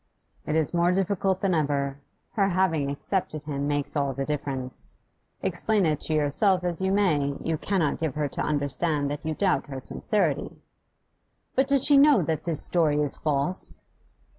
'It 0.47 0.55
is 0.55 0.73
more 0.73 0.91
difficult 0.91 1.41
than 1.41 1.53
ever. 1.53 1.99
Her 2.31 2.49
having 2.49 2.89
accepted 2.89 3.43
him 3.43 3.67
makes 3.67 3.95
all 3.95 4.13
the 4.13 4.25
difference. 4.25 4.95
Explain 5.43 5.85
it 5.85 5.99
to 6.01 6.15
yourself 6.15 6.63
as 6.63 6.81
you 6.81 6.91
may, 6.91 7.35
you 7.39 7.55
cannot 7.55 7.99
give 7.99 8.15
her 8.15 8.27
to 8.27 8.41
understand 8.41 9.11
that 9.11 9.23
you 9.23 9.35
doubt 9.35 9.67
her 9.67 9.79
sincerity.' 9.79 10.59
'But 11.55 11.67
does 11.67 11.85
she 11.85 11.97
know 11.97 12.23
that 12.23 12.45
this 12.45 12.63
story 12.65 12.99
is 12.99 13.17
false? 13.17 13.79